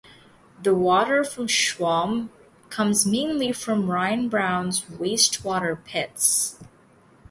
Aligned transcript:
The 0.63 0.73
water 0.73 1.19
of 1.19 1.35
the 1.35 1.43
Schwalm 1.43 2.29
comes 2.71 3.05
mainly 3.05 3.51
from 3.53 3.83
"Rheinbraun's" 3.85 4.89
waste 4.89 5.45
water 5.45 5.75
pits. 5.75 6.57